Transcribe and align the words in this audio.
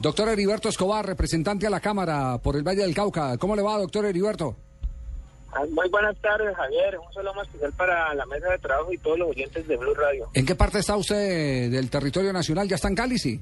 Doctor 0.00 0.28
Heriberto 0.28 0.68
Escobar, 0.68 1.04
representante 1.04 1.66
a 1.66 1.70
la 1.70 1.80
Cámara 1.80 2.38
por 2.38 2.56
el 2.56 2.62
Valle 2.62 2.82
del 2.82 2.94
Cauca. 2.94 3.36
¿Cómo 3.38 3.56
le 3.56 3.62
va, 3.62 3.78
doctor 3.78 4.04
Heriberto? 4.06 4.56
Ah, 5.52 5.62
Muy 5.70 5.88
buenas 5.88 6.16
tardes, 6.18 6.54
Javier. 6.56 6.98
Un 6.98 7.12
saludo 7.12 7.34
más 7.34 7.46
especial 7.48 7.72
para 7.72 8.14
la 8.14 8.24
mesa 8.26 8.48
de 8.48 8.58
trabajo 8.58 8.92
y 8.92 8.98
todos 8.98 9.18
los 9.18 9.30
oyentes 9.30 9.66
de 9.66 9.76
Blue 9.76 9.94
Radio. 9.94 10.28
¿En 10.34 10.46
qué 10.46 10.54
parte 10.54 10.78
está 10.78 10.96
usted 10.96 11.70
del 11.70 11.90
territorio 11.90 12.32
nacional? 12.32 12.68
¿Ya 12.68 12.76
está 12.76 12.86
en 12.88 12.94
Cali, 12.94 13.18
sí? 13.18 13.40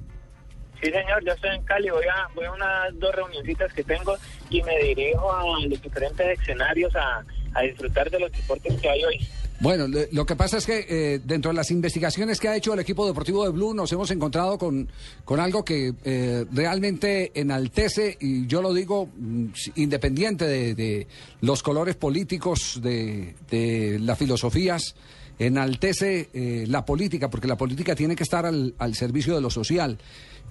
Sí, 0.80 0.90
señor, 0.90 1.24
ya 1.24 1.32
estoy 1.32 1.50
en 1.56 1.62
Cali. 1.64 1.90
Voy 1.90 2.04
a, 2.04 2.28
voy 2.34 2.44
a 2.46 2.52
unas 2.52 2.98
dos 2.98 3.14
reunioncitas 3.14 3.72
que 3.74 3.82
tengo 3.82 4.14
y 4.48 4.62
me 4.62 4.78
dirijo 4.78 5.30
a 5.34 5.42
los 5.66 5.82
diferentes 5.82 6.38
escenarios 6.38 6.94
a, 6.96 7.22
a 7.54 7.62
disfrutar 7.62 8.10
de 8.10 8.20
los 8.20 8.32
deportes 8.32 8.80
que 8.80 8.88
hay 8.88 9.04
hoy. 9.04 9.28
Bueno, 9.58 9.86
lo 10.12 10.26
que 10.26 10.36
pasa 10.36 10.58
es 10.58 10.66
que 10.66 10.86
eh, 10.88 11.20
dentro 11.24 11.50
de 11.50 11.56
las 11.56 11.70
investigaciones 11.70 12.38
que 12.38 12.48
ha 12.48 12.56
hecho 12.56 12.74
el 12.74 12.80
equipo 12.80 13.06
deportivo 13.06 13.44
de 13.44 13.50
Blue 13.50 13.72
nos 13.72 13.90
hemos 13.90 14.10
encontrado 14.10 14.58
con, 14.58 14.88
con 15.24 15.40
algo 15.40 15.64
que 15.64 15.94
eh, 16.04 16.44
realmente 16.52 17.32
enaltece, 17.34 18.18
y 18.20 18.46
yo 18.46 18.60
lo 18.60 18.74
digo 18.74 19.08
mm, 19.16 19.46
independiente 19.76 20.44
de, 20.46 20.74
de 20.74 21.06
los 21.40 21.62
colores 21.62 21.96
políticos, 21.96 22.80
de, 22.82 23.34
de 23.50 23.98
las 23.98 24.18
filosofías, 24.18 24.94
enaltece 25.38 26.28
eh, 26.34 26.64
la 26.68 26.84
política, 26.84 27.30
porque 27.30 27.48
la 27.48 27.56
política 27.56 27.94
tiene 27.94 28.14
que 28.14 28.24
estar 28.24 28.44
al, 28.44 28.74
al 28.78 28.94
servicio 28.94 29.34
de 29.34 29.40
lo 29.40 29.50
social. 29.50 29.98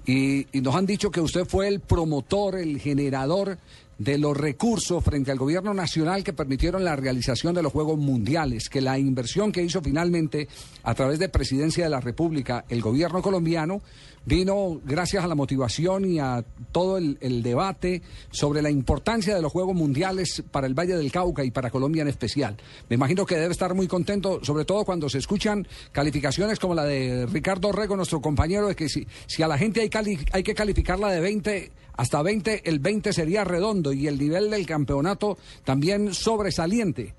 Y, 0.08 0.48
y 0.52 0.62
nos 0.62 0.76
han 0.76 0.86
dicho 0.86 1.10
que 1.12 1.22
usted 1.22 1.46
fue 1.46 1.68
el 1.68 1.80
promotor, 1.80 2.58
el 2.58 2.80
generador 2.80 3.58
de 3.98 4.18
los 4.18 4.36
recursos 4.36 5.04
frente 5.04 5.32
al 5.32 5.38
gobierno 5.38 5.74
nacional 5.74 6.24
que 6.24 6.34
permitieron 6.34 6.84
la 6.84 6.96
realización 6.96 7.56
de 7.56 7.64
los 7.64 7.72
Juegos 7.72 7.98
Mundiales, 7.98 8.70
que 8.70 8.82
la 8.82 9.00
inversión 9.00 9.52
que 9.52 9.64
hizo 9.64 9.82
finalmente 9.82 10.48
a 10.84 10.94
través 10.94 11.20
de 11.20 11.30
Presidencia 11.30 11.86
de 11.86 11.90
la 11.90 12.02
República 12.02 12.66
el 12.70 12.82
gobierno 12.82 13.22
colombiano 13.22 13.82
vino 14.26 14.80
gracias 14.86 15.24
a 15.24 15.28
la 15.28 15.36
motivación 15.36 16.06
y 16.06 16.20
a 16.20 16.44
todo 16.72 16.98
el, 16.98 17.18
el 17.22 17.44
debate 17.44 18.02
sobre 18.32 18.62
la 18.62 18.70
importancia 18.70 19.36
de 19.36 19.42
los 19.42 19.52
Juegos 19.52 19.76
Mundiales 19.76 20.44
para 20.52 20.68
el 20.68 20.74
Valle 20.74 20.96
del 20.98 21.12
Cauca 21.12 21.44
y 21.44 21.52
para 21.52 21.70
Colombia 21.70 22.02
en 22.02 22.08
especial. 22.08 22.58
Me 22.90 22.96
imagino 22.96 23.26
que 23.26 23.36
debe 23.36 23.52
estar 23.52 23.74
muy 23.74 23.88
contento, 23.88 24.40
sobre 24.44 24.66
todo 24.66 24.84
cuando 24.86 25.10
se 25.10 25.20
escuchan 25.20 25.68
calificaciones 25.92 26.60
como 26.60 26.74
la 26.76 26.84
de 26.86 27.28
Ricardo 27.28 27.72
Rego, 27.72 27.96
nuestro 27.96 28.22
compañero, 28.22 28.68
de 28.68 28.76
que 28.76 28.90
si, 28.90 29.06
si 29.28 29.44
a 29.44 29.48
la 29.48 29.58
gente 29.58 29.82
hay, 29.82 29.90
cali- 29.90 30.26
hay 30.32 30.44
que 30.44 30.56
calificarla 30.56 31.10
de 31.10 31.20
20 31.22 31.72
hasta 31.98 32.22
20, 32.22 32.68
el 32.70 32.80
20 32.80 33.14
sería 33.14 33.44
redondo 33.44 33.94
y 33.94 34.08
el 34.08 34.18
nivel 34.20 34.50
del 34.50 34.66
campeonato 34.66 35.38
también 35.64 36.14
sobresaliente. 36.14 37.14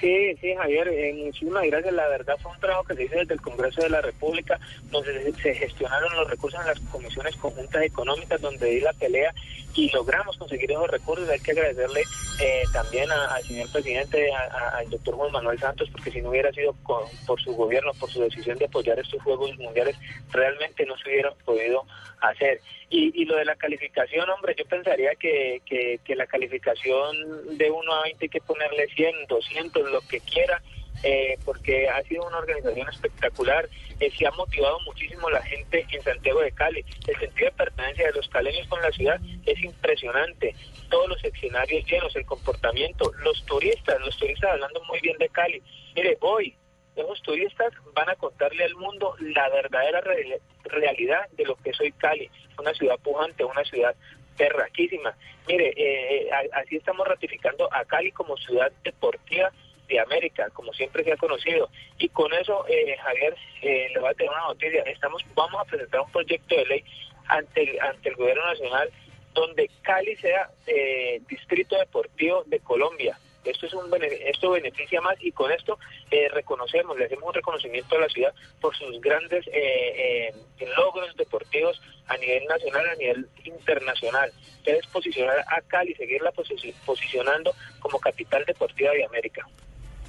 Sí, 0.00 0.36
sí, 0.40 0.54
Javier, 0.54 0.88
eh, 0.88 1.12
muchísimas 1.24 1.64
gracias. 1.66 1.92
La 1.92 2.06
verdad 2.08 2.36
fue 2.40 2.52
un 2.52 2.60
trabajo 2.60 2.84
que 2.84 2.94
se 2.94 3.04
hizo 3.04 3.16
desde 3.16 3.34
el 3.34 3.40
Congreso 3.40 3.82
de 3.82 3.90
la 3.90 4.00
República, 4.00 4.60
donde 4.90 5.12
se, 5.22 5.32
se 5.42 5.54
gestionaron 5.54 6.14
los 6.14 6.30
recursos 6.30 6.60
en 6.60 6.66
las 6.66 6.80
comisiones 6.80 7.34
conjuntas 7.36 7.82
económicas, 7.82 8.40
donde 8.40 8.66
di 8.66 8.80
la 8.80 8.92
pelea 8.92 9.34
y 9.78 9.88
logramos 9.90 10.36
conseguir 10.36 10.72
esos 10.72 10.90
recursos. 10.90 11.28
Hay 11.28 11.38
que 11.38 11.52
agradecerle 11.52 12.02
eh, 12.40 12.64
también 12.72 13.08
al 13.12 13.42
señor 13.44 13.70
presidente, 13.70 14.28
al 14.34 14.90
doctor 14.90 15.14
Juan 15.14 15.30
Manuel 15.30 15.58
Santos, 15.60 15.88
porque 15.92 16.10
si 16.10 16.20
no 16.20 16.30
hubiera 16.30 16.52
sido 16.52 16.74
por 16.82 17.40
su 17.40 17.54
gobierno, 17.54 17.92
por 17.94 18.10
su 18.10 18.20
decisión 18.20 18.58
de 18.58 18.64
apoyar 18.64 18.98
estos 18.98 19.22
Juegos 19.22 19.56
Mundiales, 19.56 19.96
realmente 20.32 20.84
no 20.84 20.98
se 20.98 21.08
hubieran 21.10 21.34
podido 21.44 21.84
hacer. 22.20 22.60
Y, 22.90 23.22
y 23.22 23.24
lo 23.26 23.36
de 23.36 23.44
la 23.44 23.54
calificación, 23.54 24.28
hombre, 24.30 24.56
yo 24.58 24.64
pensaría 24.64 25.14
que, 25.14 25.62
que, 25.64 26.00
que 26.04 26.16
la 26.16 26.26
calificación 26.26 27.56
de 27.56 27.70
1 27.70 27.92
a 27.94 28.02
20 28.02 28.24
hay 28.24 28.28
que 28.28 28.40
ponerle 28.40 28.88
100, 28.88 29.26
200, 29.28 29.92
lo 29.92 30.00
que 30.00 30.18
quiera, 30.20 30.60
eh, 31.02 31.38
porque 31.44 31.88
ha 31.88 32.02
sido 32.04 32.26
una 32.26 32.38
organización 32.38 32.88
espectacular, 32.88 33.68
eh, 34.00 34.10
se 34.16 34.26
ha 34.26 34.30
motivado 34.32 34.78
muchísimo 34.86 35.28
la 35.30 35.42
gente 35.42 35.86
en 35.90 36.02
Santiago 36.02 36.40
de 36.40 36.52
Cali. 36.52 36.84
El 37.06 37.16
sentido 37.18 37.46
de 37.50 37.56
pertenencia 37.56 38.06
de 38.06 38.12
los 38.12 38.28
caleños 38.28 38.66
con 38.68 38.80
la 38.82 38.90
ciudad 38.92 39.20
es 39.46 39.60
impresionante. 39.62 40.54
Todos 40.90 41.08
los 41.08 41.24
escenarios 41.24 41.84
llenos, 41.86 42.14
el 42.16 42.24
comportamiento, 42.26 43.12
los 43.24 43.44
turistas, 43.46 44.00
los 44.00 44.16
turistas 44.16 44.50
hablando 44.52 44.82
muy 44.84 45.00
bien 45.00 45.16
de 45.18 45.28
Cali. 45.28 45.62
Mire, 45.94 46.16
hoy 46.20 46.54
esos 46.96 47.22
turistas 47.22 47.72
van 47.94 48.08
a 48.10 48.16
contarle 48.16 48.64
al 48.64 48.74
mundo 48.74 49.14
la 49.20 49.48
verdadera 49.50 50.00
re- 50.00 50.40
realidad 50.64 51.28
de 51.32 51.44
lo 51.44 51.54
que 51.56 51.70
es 51.70 51.80
hoy 51.80 51.92
Cali, 51.92 52.28
una 52.58 52.74
ciudad 52.74 52.98
pujante, 52.98 53.44
una 53.44 53.64
ciudad 53.64 53.94
terraquísima. 54.36 55.16
Mire, 55.46 55.72
eh, 55.76 56.28
a- 56.32 56.60
así 56.60 56.76
estamos 56.76 57.06
ratificando 57.06 57.68
a 57.72 57.84
Cali 57.84 58.10
como 58.12 58.36
ciudad 58.36 58.70
deportiva 58.84 59.50
de 59.88 59.98
América, 60.00 60.48
como 60.52 60.72
siempre 60.72 61.02
se 61.04 61.12
ha 61.12 61.16
conocido. 61.16 61.68
Y 61.98 62.08
con 62.10 62.32
eso, 62.34 62.64
eh, 62.68 62.96
Javier, 62.98 63.34
eh, 63.62 63.88
le 63.92 64.00
voy 64.00 64.10
a 64.10 64.14
tener 64.14 64.30
una 64.32 64.46
noticia. 64.48 64.82
Estamos, 64.82 65.24
vamos 65.34 65.60
a 65.60 65.64
presentar 65.64 66.00
un 66.02 66.12
proyecto 66.12 66.54
de 66.54 66.66
ley 66.66 66.84
ante 67.26 67.62
el, 67.62 67.80
ante 67.80 68.08
el 68.10 68.16
gobierno 68.16 68.44
nacional 68.46 68.90
donde 69.34 69.70
Cali 69.82 70.16
sea 70.16 70.50
eh, 70.66 71.20
distrito 71.28 71.76
deportivo 71.78 72.42
de 72.46 72.58
Colombia. 72.60 73.18
Esto 73.44 73.66
es 73.66 73.72
un 73.72 73.88
esto 74.26 74.50
beneficia 74.50 75.00
más 75.00 75.16
y 75.20 75.30
con 75.32 75.50
esto 75.52 75.78
eh, 76.10 76.28
reconocemos, 76.28 76.98
le 76.98 77.04
hacemos 77.06 77.24
un 77.28 77.34
reconocimiento 77.34 77.96
a 77.96 78.00
la 78.00 78.08
ciudad 78.08 78.34
por 78.60 78.76
sus 78.76 79.00
grandes 79.00 79.46
eh, 79.46 80.32
eh, 80.58 80.66
logros 80.76 81.14
deportivos 81.16 81.80
a 82.08 82.16
nivel 82.16 82.44
nacional, 82.46 82.88
a 82.90 82.94
nivel 82.96 83.28
internacional. 83.44 84.32
Es 84.64 84.86
posicionar 84.88 85.38
a 85.46 85.60
Cali, 85.62 85.94
seguirla 85.94 86.32
posi- 86.32 86.74
posicionando 86.84 87.54
como 87.78 87.98
capital 88.00 88.44
deportiva 88.44 88.90
de 88.90 89.04
América. 89.04 89.46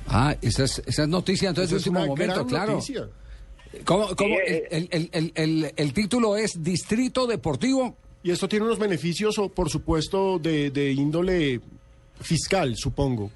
Ah, 0.10 0.36
esa 0.42 0.64
es, 0.64 0.80
esa 0.86 1.04
es 1.04 1.08
noticia 1.10 1.50
entonces 1.50 1.72
de 1.72 1.78
Esa 1.78 1.84
es 1.84 1.88
último 1.88 2.08
momento, 2.08 2.46
claro. 2.48 2.74
noticia. 2.74 3.08
¿Cómo, 3.86 4.16
cómo 4.16 4.36
eh, 4.40 4.68
el- 4.72 4.90
el- 4.92 5.10
el- 5.14 5.32
el- 5.36 5.74
el 5.76 5.94
título 5.94 6.36
es 6.36 6.64
Distrito 6.64 7.28
Deportivo? 7.28 7.96
Y 8.24 8.32
esto 8.32 8.50
tiene 8.50 8.66
unos 8.66 8.80
beneficios, 8.80 9.38
o, 9.38 9.50
por 9.50 9.70
supuesto, 9.70 10.40
de, 10.40 10.72
de 10.72 10.92
índole 10.92 11.62
fiscal, 12.20 12.76
supongo. 12.76 13.32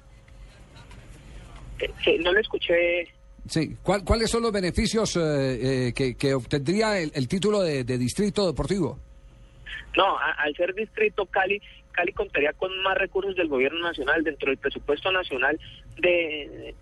Eh, 1.78 1.90
sí, 2.04 2.18
no 2.22 2.32
le 2.32 2.40
escuché 2.40 3.08
Sí. 3.48 3.76
¿Cuál- 3.82 4.02
¿Cuáles 4.04 4.30
son 4.30 4.42
los 4.42 4.52
beneficios 4.52 5.16
eh, 5.16 5.88
eh, 5.88 5.92
que, 5.94 6.14
que 6.14 6.32
obtendría 6.34 6.98
el, 6.98 7.12
el 7.14 7.28
título 7.28 7.60
de, 7.60 7.84
de 7.84 7.98
Distrito 7.98 8.46
Deportivo? 8.46 8.98
No, 9.96 10.18
a- 10.18 10.32
al 10.42 10.54
ser 10.56 10.74
distrito 10.74 11.26
Cali, 11.26 11.60
Cali 11.94 12.12
contaría 12.12 12.52
con 12.52 12.76
más 12.82 12.98
recursos 12.98 13.34
del 13.36 13.48
gobierno 13.48 13.80
nacional 13.80 14.22
dentro 14.22 14.48
del 14.50 14.58
presupuesto 14.58 15.10
nacional 15.10 15.58
de 15.98 16.74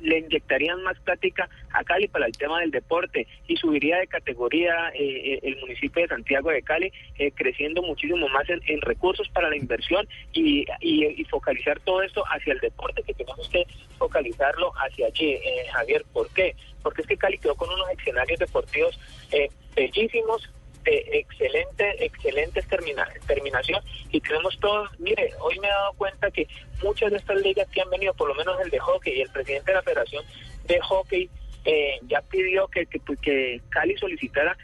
le, 0.00 0.18
inyectarían 0.20 0.82
más 0.82 0.98
plática 1.00 1.50
a 1.70 1.84
Cali 1.84 2.08
para 2.08 2.24
el 2.26 2.32
tema 2.32 2.60
del 2.60 2.70
deporte 2.70 3.26
y 3.46 3.56
subiría 3.58 3.98
de 3.98 4.06
categoría 4.06 4.88
eh, 4.94 5.34
eh, 5.34 5.40
el 5.42 5.56
municipio 5.60 6.00
de 6.02 6.08
Santiago 6.08 6.48
de 6.50 6.62
Cali 6.62 6.90
eh, 7.18 7.30
creciendo 7.30 7.82
muchísimo 7.82 8.26
más 8.30 8.48
en, 8.48 8.80
recursos 8.80 9.28
para 9.28 9.50
la 9.50 9.56
inversión 9.56 10.08
y, 10.32 10.64
y- 10.80 11.04
y 11.20 11.24
focalizar 11.26 11.78
todo 11.80 12.02
esto 12.02 12.24
hacia 12.32 12.54
el 12.54 12.60
deporte 12.60 13.02
que 13.02 13.12
tenemos 13.12 13.46
que 13.50 13.66
focalizarlo 13.98 14.72
hacia 14.78 15.08
allí 15.08 15.32
eh, 15.32 15.66
Javier 15.72 16.04
¿por 16.12 16.30
qué? 16.30 16.56
porque 16.82 17.02
es 17.02 17.06
que 17.08 17.16
Cali 17.18 17.36
quedó 17.36 17.54
con 17.54 17.68
unos 17.68 17.90
escenarios 17.98 18.38
deportivos 18.38 18.98
eh, 19.30 19.48
bellísimos 19.76 20.50
de 20.84 21.18
excelente, 21.18 22.04
excelentes 22.04 22.66
termina, 22.68 23.08
terminación. 23.26 23.82
Y 24.10 24.20
creemos 24.20 24.58
todos, 24.60 24.88
mire, 24.98 25.32
hoy 25.40 25.58
me 25.58 25.68
he 25.68 25.70
dado 25.70 25.92
cuenta 25.94 26.30
que 26.30 26.46
muchas 26.82 27.10
de 27.10 27.18
estas 27.18 27.40
ligas 27.40 27.68
que 27.68 27.80
han 27.80 27.90
venido, 27.90 28.14
por 28.14 28.28
lo 28.28 28.34
menos 28.34 28.60
el 28.60 28.70
de 28.70 28.78
hockey 28.78 29.14
y 29.14 29.22
el 29.22 29.30
presidente 29.30 29.70
de 29.70 29.76
la 29.76 29.82
Federación 29.82 30.24
de 30.66 30.80
Hockey 30.80 31.30
eh, 31.64 31.98
ya 32.06 32.20
pidió 32.22 32.68
que, 32.68 32.86
que, 32.86 33.00
que 33.20 33.60
Cali 33.70 33.96
solicitara 33.96 34.56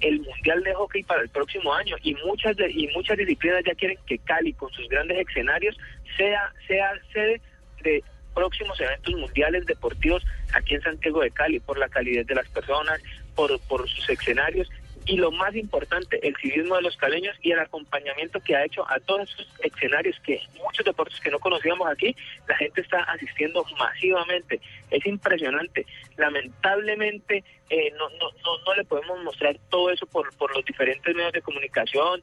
el 0.00 0.20
mundial 0.20 0.62
de 0.62 0.74
hockey 0.74 1.02
para 1.02 1.22
el 1.22 1.28
próximo 1.28 1.72
año. 1.72 1.96
Y 2.02 2.14
muchas 2.16 2.56
de, 2.56 2.70
y 2.70 2.88
muchas 2.88 3.16
disciplinas 3.16 3.62
ya 3.64 3.74
quieren 3.74 3.98
que 4.06 4.18
Cali 4.18 4.52
con 4.52 4.70
sus 4.72 4.88
grandes 4.88 5.26
escenarios 5.26 5.76
sea 6.16 6.52
sea 6.66 6.92
sede 7.12 7.40
de 7.82 8.02
próximos 8.34 8.78
eventos 8.80 9.14
mundiales 9.14 9.66
deportivos 9.66 10.24
aquí 10.52 10.74
en 10.74 10.82
Santiago 10.82 11.20
de 11.20 11.30
Cali 11.30 11.60
por 11.60 11.78
la 11.78 11.88
calidez 11.88 12.26
de 12.26 12.34
las 12.34 12.48
personas 12.48 13.00
por 13.34 13.58
por 13.62 13.88
sus 13.88 14.08
escenarios 14.10 14.68
y 15.08 15.16
lo 15.16 15.30
más 15.30 15.56
importante, 15.56 16.20
el 16.26 16.36
civismo 16.36 16.76
de 16.76 16.82
los 16.82 16.96
caleños 16.98 17.34
y 17.40 17.52
el 17.52 17.58
acompañamiento 17.58 18.40
que 18.40 18.54
ha 18.54 18.66
hecho 18.66 18.88
a 18.90 19.00
todos 19.00 19.22
esos 19.22 19.48
escenarios 19.60 20.20
que 20.20 20.38
muchos 20.62 20.84
deportes 20.84 21.18
que 21.20 21.30
no 21.30 21.38
conocíamos 21.38 21.88
aquí, 21.88 22.14
la 22.46 22.54
gente 22.56 22.82
está 22.82 23.02
asistiendo 23.04 23.64
masivamente. 23.78 24.60
Es 24.90 25.04
impresionante. 25.06 25.86
Lamentablemente 26.18 27.42
eh, 27.70 27.90
no, 27.92 28.10
no, 28.10 28.30
no, 28.44 28.58
no 28.66 28.74
le 28.74 28.84
podemos 28.84 29.24
mostrar 29.24 29.56
todo 29.70 29.90
eso 29.90 30.04
por, 30.06 30.32
por 30.36 30.54
los 30.54 30.62
diferentes 30.66 31.14
medios 31.14 31.32
de 31.32 31.40
comunicación, 31.40 32.22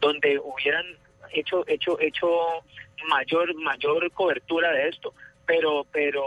donde 0.00 0.38
hubieran 0.38 0.86
hecho 1.32 1.64
hecho 1.66 1.98
hecho 2.00 2.28
mayor 3.08 3.54
mayor 3.54 4.10
cobertura 4.12 4.70
de 4.70 4.88
esto 4.88 5.14
pero 5.46 5.86
pero 5.90 6.22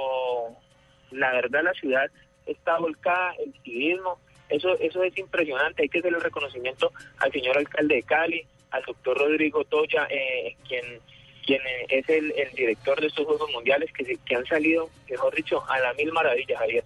la 1.12 1.32
verdad 1.34 1.64
la 1.64 1.74
ciudad 1.74 2.10
está 2.48 2.80
volcada 2.80 3.34
el 3.46 3.54
civismo 3.62 4.20
eso 4.50 4.78
eso 4.80 5.04
es 5.04 5.18
impresionante 5.18 5.84
hay 5.84 5.90
que 5.90 6.00
hacer 6.00 6.14
el 6.14 6.22
reconocimiento 6.22 6.92
al 7.18 7.32
señor 7.32 7.58
alcalde 7.58 7.96
de 7.96 8.04
Cali 8.04 8.46
al 8.72 8.84
doctor 8.84 9.18
Rodrigo 9.18 9.64
Toya 9.66 10.08
eh, 10.10 10.56
quien 10.68 11.00
quien 11.46 11.62
es 11.90 12.10
el, 12.10 12.34
el, 12.36 12.52
director 12.56 13.00
de 13.00 13.08
estos 13.08 13.26
Juegos 13.26 13.52
Mundiales 13.52 13.92
que, 13.94 14.18
que 14.26 14.36
han 14.36 14.46
salido, 14.46 14.90
mejor 15.10 15.36
dicho, 15.36 15.64
a 15.70 15.80
la 15.80 15.94
mil 15.94 16.12
maravillas, 16.12 16.58
Javier. 16.58 16.84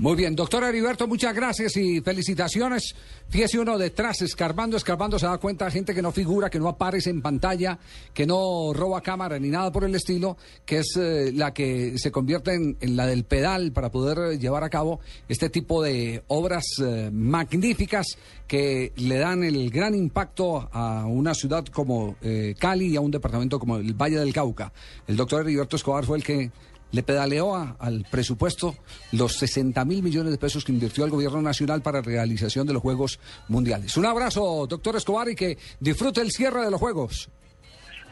Muy 0.00 0.16
bien, 0.16 0.34
doctor 0.34 0.64
Heriberto, 0.64 1.06
muchas 1.06 1.32
gracias 1.32 1.76
y 1.76 2.00
felicitaciones. 2.00 2.96
Fíjese 3.28 3.60
uno 3.60 3.78
detrás, 3.78 4.22
escarbando, 4.22 4.76
escarbando, 4.76 5.20
se 5.20 5.26
da 5.26 5.38
cuenta 5.38 5.70
gente 5.70 5.94
que 5.94 6.02
no 6.02 6.10
figura, 6.10 6.50
que 6.50 6.58
no 6.58 6.66
aparece 6.66 7.10
en 7.10 7.22
pantalla, 7.22 7.78
que 8.12 8.26
no 8.26 8.72
roba 8.74 9.00
cámara 9.02 9.38
ni 9.38 9.50
nada 9.50 9.70
por 9.70 9.84
el 9.84 9.94
estilo, 9.94 10.36
que 10.66 10.78
es 10.78 10.96
eh, 10.96 11.30
la 11.32 11.54
que 11.54 11.96
se 11.96 12.10
convierte 12.10 12.54
en, 12.54 12.96
la 12.96 13.06
del 13.06 13.22
pedal 13.22 13.70
para 13.70 13.92
poder 13.92 14.36
llevar 14.36 14.64
a 14.64 14.68
cabo 14.68 14.98
este 15.28 15.48
tipo 15.48 15.80
de 15.80 16.24
obras 16.26 16.64
eh, 16.82 17.10
magníficas 17.12 18.18
que 18.48 18.92
le 18.96 19.18
dan 19.18 19.44
el 19.44 19.70
gran 19.70 19.94
impacto 19.94 20.68
a 20.72 21.06
una 21.06 21.34
ciudad 21.34 21.64
como 21.66 22.16
eh, 22.20 22.56
Cali 22.58 22.88
y 22.88 22.96
a 22.96 23.00
un 23.00 23.12
departamento 23.12 23.60
como 23.60 23.76
el 23.76 23.94
Valle 23.94 24.18
del 24.18 24.32
Cauca. 24.32 24.72
El 25.06 25.16
doctor 25.16 25.42
Heriberto 25.42 25.76
Escobar 25.76 26.04
fue 26.04 26.16
el 26.16 26.24
que 26.24 26.50
le 26.94 27.02
pedaleó 27.02 27.56
a, 27.56 27.76
al 27.80 28.06
presupuesto 28.08 28.76
los 29.12 29.36
60 29.36 29.84
mil 29.84 30.02
millones 30.02 30.30
de 30.30 30.38
pesos 30.38 30.64
que 30.64 30.72
invirtió 30.72 31.04
el 31.04 31.10
gobierno 31.10 31.42
nacional 31.42 31.82
para 31.82 32.00
realización 32.00 32.66
de 32.66 32.72
los 32.72 32.82
Juegos 32.82 33.18
Mundiales. 33.48 33.96
Un 33.96 34.06
abrazo, 34.06 34.66
doctor 34.68 34.94
Escobar, 34.96 35.28
y 35.28 35.34
que 35.34 35.58
disfrute 35.80 36.20
el 36.20 36.30
cierre 36.30 36.64
de 36.64 36.70
los 36.70 36.80
Juegos. 36.80 37.28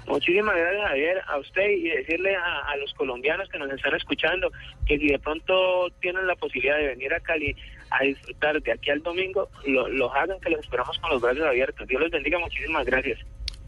Muchísimas 0.08 0.56
gracias, 0.56 0.88
Javier, 0.88 1.23
a 1.29 1.38
usted 1.38 1.70
y 1.70 1.88
decirle 1.88 2.34
a, 2.34 2.73
a, 2.73 2.76
los 2.76 2.93
colombianos 2.94 3.49
que 3.49 3.58
nos 3.58 3.70
están 3.70 3.94
escuchando 3.94 4.50
que 4.85 4.99
si 4.99 5.06
de 5.06 5.19
pronto 5.20 5.88
tienen 6.00 6.26
la 6.26 6.35
posibilidad 6.35 6.76
de 6.76 6.88
venir 6.88 7.14
a 7.14 7.20
Cali 7.20 7.55
a 7.90 8.02
disfrutar 8.02 8.61
de 8.61 8.73
aquí 8.73 8.90
al 8.90 9.00
domingo, 9.05 9.49
lo, 9.64 9.87
los 9.88 10.11
hagan, 10.12 10.40
que 10.40 10.50
los 10.50 10.58
esperamos 10.58 10.99
con 10.99 11.11
los 11.11 11.23
brazos 11.23 11.44
abiertos. 11.44 11.87
Dios 11.87 12.00
los 12.00 12.11
bendiga, 12.11 12.40
muchísimas 12.40 12.85
gracias. 12.85 13.20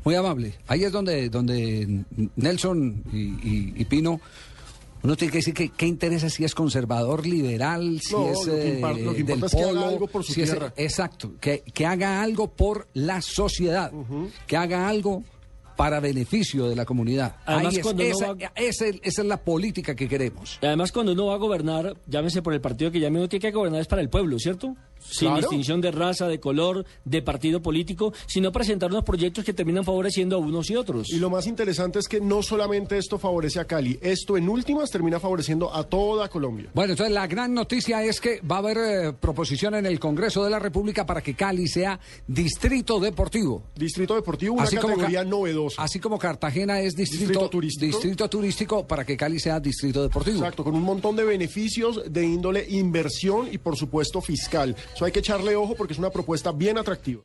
Muy 0.02 0.16
amable. 0.16 0.52
Ahí 0.66 0.82
es 0.82 0.90
donde, 0.90 1.28
donde 1.28 2.04
Nelson 2.34 3.04
y, 3.12 3.18
y, 3.18 3.72
y 3.76 3.84
Pino 3.84 4.20
uno 5.04 5.16
tiene 5.16 5.30
que 5.32 5.38
decir 5.38 5.54
que 5.54 5.68
qué 5.68 5.86
interesa 5.86 6.28
si 6.30 6.44
es 6.44 6.54
conservador, 6.54 7.26
liberal, 7.26 8.00
si 8.02 8.14
no, 8.14 8.30
es 8.30 8.46
lo 8.46 8.52
que, 8.54 8.78
eh, 8.78 9.04
lo 9.04 9.14
que 9.14 9.22
del 9.22 9.44
es 9.44 9.52
polo, 9.52 9.62
que 9.62 9.78
haga 9.78 9.88
algo 9.88 10.06
por 10.08 10.24
su 10.24 10.32
si 10.32 10.42
es- 10.42 10.56
exacto, 10.76 11.32
que, 11.40 11.62
que 11.72 11.86
haga 11.86 12.22
algo 12.22 12.48
por 12.48 12.88
la 12.94 13.20
sociedad, 13.22 13.92
que 14.46 14.56
haga 14.56 14.88
algo 14.88 15.22
para 15.76 15.98
beneficio 16.00 16.68
de 16.68 16.76
la 16.76 16.84
comunidad. 16.84 17.34
Además, 17.46 17.72
Ahí 17.72 17.76
es- 17.78 17.82
cuando 17.82 18.04
uno 18.04 18.12
esa, 18.16 18.32
va- 18.32 18.52
esa 18.54 18.86
es- 18.86 18.96
esa 19.02 19.22
es 19.22 19.28
la 19.28 19.36
política 19.38 19.94
que 19.96 20.08
queremos. 20.08 20.58
Y 20.62 20.66
además, 20.66 20.92
cuando 20.92 21.12
uno 21.12 21.26
va 21.26 21.34
a 21.34 21.38
gobernar, 21.38 21.96
llámese 22.06 22.42
por 22.42 22.54
el 22.54 22.60
partido 22.60 22.90
que 22.92 23.00
llame, 23.00 23.18
uno 23.18 23.28
tiene 23.28 23.40
que 23.42 23.50
gobernar 23.50 23.80
es 23.80 23.88
para 23.88 24.00
el 24.00 24.08
pueblo, 24.08 24.38
¿cierto? 24.38 24.76
Sin 25.08 25.28
Claro. 25.28 25.42
distinción 25.42 25.80
de 25.80 25.90
raza, 25.90 26.26
de 26.28 26.40
color, 26.40 26.84
de 27.04 27.22
partido 27.22 27.60
político, 27.62 28.12
sino 28.26 28.50
presentar 28.52 28.90
unos 28.90 29.04
proyectos 29.04 29.44
que 29.44 29.52
terminan 29.52 29.84
favoreciendo 29.84 30.36
a 30.36 30.38
unos 30.38 30.70
y 30.70 30.76
otros. 30.76 31.10
Y 31.10 31.18
lo 31.18 31.30
más 31.30 31.46
interesante 31.46 31.98
es 31.98 32.08
que 32.08 32.20
no 32.20 32.42
solamente 32.42 32.96
esto 32.98 33.18
favorece 33.18 33.60
a 33.60 33.64
Cali, 33.66 33.98
esto 34.02 34.36
en 34.36 34.48
últimas 34.48 34.90
termina 34.90 35.20
favoreciendo 35.20 35.74
a 35.74 35.84
toda 35.84 36.28
Colombia. 36.28 36.70
Bueno, 36.74 36.92
entonces 36.92 37.12
la 37.14 37.26
gran 37.26 37.52
noticia 37.54 38.02
es 38.02 38.20
que 38.20 38.40
va 38.40 38.56
a 38.56 38.58
haber 38.60 38.78
eh, 38.78 39.12
proposición 39.12 39.74
en 39.74 39.86
el 39.86 40.00
Congreso 40.00 40.42
de 40.44 40.50
la 40.50 40.58
República 40.58 41.04
para 41.06 41.20
que 41.22 41.34
Cali 41.34 41.68
sea 41.68 42.00
distrito 42.26 42.98
deportivo. 43.00 43.62
Distrito 43.76 44.14
Deportivo, 44.14 44.54
una 44.54 44.64
categoría 44.66 45.22
Ca- 45.22 45.28
novedosa. 45.28 45.82
Así 45.82 46.00
como 46.00 46.18
Cartagena 46.18 46.80
es 46.80 46.94
distrito, 46.96 47.24
Distrito 47.24 47.48
turístico. 47.50 47.86
distrito 47.96 48.28
turístico, 48.28 48.86
para 48.86 49.04
que 49.04 49.16
Cali 49.16 49.38
sea 49.38 49.60
distrito 49.60 50.02
deportivo. 50.02 50.38
Exacto, 50.38 50.64
con 50.64 50.74
un 50.74 50.82
montón 50.82 51.16
de 51.16 51.24
beneficios 51.24 52.02
de 52.10 52.24
índole 52.24 52.66
inversión 52.70 53.48
y 53.52 53.58
por 53.58 53.76
supuesto 53.76 54.20
fiscal. 54.20 54.74
Eso 54.94 55.04
hay 55.04 55.12
que 55.12 55.18
echarle 55.18 55.56
ojo 55.56 55.74
porque 55.74 55.92
es 55.92 55.98
una 55.98 56.10
propuesta 56.10 56.52
bien 56.52 56.78
atractiva. 56.78 57.22